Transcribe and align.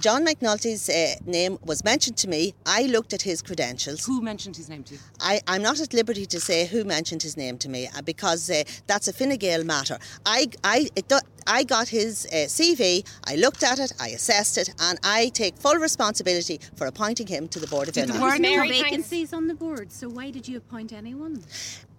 John 0.00 0.24
McNulty's 0.24 0.88
uh, 0.88 1.16
name 1.26 1.58
was 1.62 1.84
mentioned 1.84 2.16
to 2.18 2.28
me. 2.28 2.54
I 2.64 2.84
looked 2.84 3.12
at 3.12 3.20
his 3.22 3.42
credentials. 3.42 4.06
Who 4.06 4.22
mentioned 4.22 4.56
his 4.56 4.70
name 4.70 4.82
to 4.84 4.94
you? 4.94 5.00
I, 5.20 5.40
I'm 5.46 5.60
not 5.60 5.78
at 5.78 5.92
liberty 5.92 6.24
to 6.26 6.40
say 6.40 6.66
who 6.66 6.84
mentioned 6.84 7.22
his 7.22 7.36
name 7.36 7.58
to 7.58 7.68
me 7.68 7.86
uh, 7.94 8.00
because 8.00 8.48
uh, 8.48 8.62
that's 8.86 9.08
a 9.08 9.12
Fine 9.12 9.36
Gael 9.36 9.62
matter. 9.62 9.98
I, 10.24 10.46
I, 10.64 10.88
it 10.96 11.08
do, 11.08 11.18
I 11.46 11.64
got 11.64 11.88
his 11.88 12.26
uh, 12.32 12.46
CV, 12.46 13.06
I 13.24 13.36
looked 13.36 13.62
at 13.62 13.78
it, 13.78 13.92
I 14.00 14.08
assessed 14.08 14.56
it, 14.56 14.72
and 14.80 14.98
I 15.04 15.28
take 15.34 15.58
full 15.58 15.76
responsibility 15.76 16.60
for 16.76 16.86
appointing 16.86 17.26
him 17.26 17.46
to 17.48 17.58
the 17.58 17.66
Board 17.66 17.88
of 17.88 17.94
Did 17.94 18.08
the 18.08 18.12
word- 18.14 18.20
There 18.20 18.28
are 18.28 18.38
Mary, 18.38 18.68
vacancies 18.82 19.34
on 19.34 19.48
the 19.48 19.54
board, 19.54 19.92
so 19.92 20.08
why 20.08 20.30
did 20.30 20.48
you 20.48 20.56
appoint 20.56 20.92
anyone? 20.94 21.42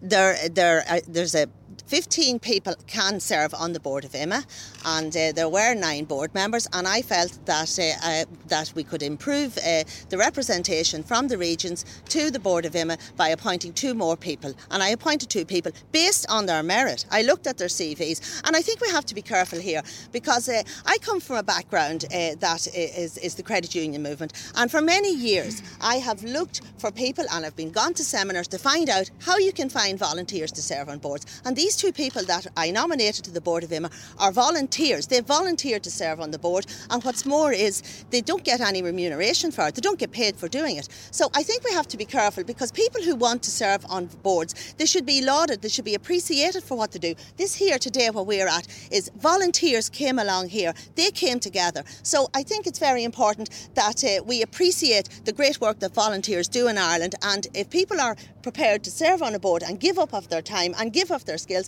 there, 0.00 0.48
there, 0.48 0.84
uh, 0.88 1.00
there's 1.08 1.34
a 1.34 1.48
15 1.88 2.38
people 2.38 2.74
can 2.86 3.18
serve 3.18 3.54
on 3.54 3.72
the 3.72 3.80
board 3.80 4.04
of 4.04 4.12
IMMA, 4.12 4.44
and 4.84 5.16
uh, 5.16 5.32
there 5.32 5.48
were 5.48 5.74
nine 5.74 6.04
board 6.04 6.34
members. 6.34 6.68
And 6.74 6.86
I 6.86 7.00
felt 7.00 7.38
that 7.46 7.78
uh, 7.78 8.06
uh, 8.06 8.24
that 8.48 8.72
we 8.74 8.84
could 8.84 9.02
improve 9.02 9.56
uh, 9.56 9.84
the 10.10 10.18
representation 10.18 11.02
from 11.02 11.28
the 11.28 11.38
regions 11.38 11.86
to 12.10 12.30
the 12.30 12.38
board 12.38 12.66
of 12.66 12.74
IMMA 12.74 12.98
by 13.16 13.28
appointing 13.28 13.72
two 13.72 13.94
more 13.94 14.18
people. 14.18 14.52
And 14.70 14.82
I 14.82 14.90
appointed 14.90 15.30
two 15.30 15.46
people 15.46 15.72
based 15.90 16.26
on 16.28 16.44
their 16.44 16.62
merit. 16.62 17.06
I 17.10 17.22
looked 17.22 17.46
at 17.46 17.56
their 17.56 17.68
CVs, 17.68 18.42
and 18.44 18.54
I 18.54 18.60
think 18.60 18.82
we 18.82 18.90
have 18.90 19.06
to 19.06 19.14
be 19.14 19.22
careful 19.22 19.58
here 19.58 19.82
because 20.12 20.46
uh, 20.50 20.62
I 20.84 20.98
come 20.98 21.20
from 21.20 21.36
a 21.36 21.42
background 21.42 22.04
uh, 22.04 22.34
that 22.40 22.66
is, 22.74 23.16
is 23.16 23.34
the 23.34 23.42
credit 23.42 23.74
union 23.74 24.02
movement, 24.02 24.34
and 24.56 24.70
for 24.70 24.82
many 24.82 25.14
years 25.14 25.62
I 25.80 25.96
have 25.96 26.22
looked 26.22 26.60
for 26.76 26.92
people 26.92 27.24
and 27.32 27.46
I've 27.46 27.56
been 27.56 27.72
gone 27.72 27.94
to 27.94 28.04
seminars 28.04 28.48
to 28.48 28.58
find 28.58 28.90
out 28.90 29.10
how 29.20 29.38
you 29.38 29.52
can 29.54 29.70
find 29.70 29.98
volunteers 29.98 30.52
to 30.52 30.62
serve 30.62 30.90
on 30.90 30.98
boards. 30.98 31.40
And 31.46 31.56
these 31.56 31.77
two 31.78 31.92
people 31.92 32.24
that 32.24 32.46
I 32.56 32.70
nominated 32.70 33.24
to 33.24 33.30
the 33.30 33.40
board 33.40 33.62
of 33.64 33.70
IMMA 33.70 33.90
are 34.18 34.32
volunteers. 34.32 35.06
They've 35.06 35.24
volunteered 35.24 35.84
to 35.84 35.90
serve 35.90 36.20
on 36.20 36.32
the 36.32 36.38
board, 36.38 36.66
and 36.90 37.02
what's 37.04 37.24
more 37.24 37.52
is 37.52 38.04
they 38.10 38.20
don't 38.20 38.44
get 38.44 38.60
any 38.60 38.82
remuneration 38.82 39.52
for 39.52 39.68
it. 39.68 39.76
They 39.76 39.80
don't 39.80 39.98
get 39.98 40.10
paid 40.10 40.36
for 40.36 40.48
doing 40.48 40.76
it. 40.76 40.88
So 41.12 41.30
I 41.34 41.42
think 41.42 41.64
we 41.64 41.72
have 41.72 41.86
to 41.88 41.96
be 41.96 42.04
careful 42.04 42.44
because 42.44 42.72
people 42.72 43.02
who 43.02 43.14
want 43.14 43.42
to 43.44 43.50
serve 43.50 43.86
on 43.88 44.06
boards, 44.22 44.74
they 44.76 44.86
should 44.86 45.06
be 45.06 45.22
lauded. 45.24 45.62
They 45.62 45.68
should 45.68 45.84
be 45.84 45.94
appreciated 45.94 46.64
for 46.64 46.76
what 46.76 46.90
they 46.92 46.98
do. 46.98 47.14
This 47.36 47.54
here 47.54 47.78
today, 47.78 48.10
where 48.10 48.24
we're 48.24 48.48
at, 48.48 48.66
is 48.90 49.10
volunteers 49.16 49.88
came 49.88 50.18
along 50.18 50.48
here. 50.48 50.74
They 50.96 51.10
came 51.10 51.38
together. 51.38 51.84
So 52.02 52.28
I 52.34 52.42
think 52.42 52.66
it's 52.66 52.80
very 52.80 53.04
important 53.04 53.68
that 53.74 54.02
uh, 54.02 54.22
we 54.24 54.42
appreciate 54.42 55.08
the 55.24 55.32
great 55.32 55.60
work 55.60 55.78
that 55.78 55.94
volunteers 55.94 56.48
do 56.48 56.66
in 56.66 56.76
Ireland. 56.76 57.14
And 57.22 57.46
if 57.54 57.70
people 57.70 58.00
are 58.00 58.16
prepared 58.42 58.82
to 58.84 58.90
serve 58.90 59.22
on 59.22 59.34
a 59.34 59.38
board 59.38 59.62
and 59.62 59.78
give 59.78 59.98
up 59.98 60.12
of 60.14 60.28
their 60.28 60.42
time 60.42 60.74
and 60.78 60.92
give 60.92 61.10
up 61.10 61.24
their 61.24 61.38
skills, 61.38 61.67